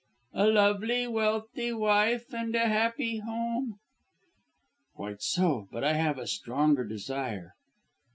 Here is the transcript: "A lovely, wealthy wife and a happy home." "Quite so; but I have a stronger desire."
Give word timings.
"A 0.33 0.47
lovely, 0.47 1.05
wealthy 1.05 1.71
wife 1.71 2.33
and 2.33 2.55
a 2.55 2.67
happy 2.67 3.17
home." 3.19 3.75
"Quite 4.95 5.21
so; 5.21 5.67
but 5.71 5.83
I 5.83 5.93
have 5.93 6.17
a 6.17 6.25
stronger 6.25 6.83
desire." 6.83 7.53